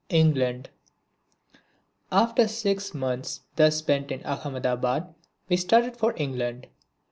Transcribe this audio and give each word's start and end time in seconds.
(25) 0.09 0.25
England 0.25 0.69
After 2.11 2.47
six 2.47 2.95
months 2.95 3.41
thus 3.55 3.75
spent 3.75 4.09
in 4.11 4.25
Ahmedabad 4.25 5.13
we 5.47 5.55
started 5.57 5.95
for 5.95 6.15
England. 6.17 6.65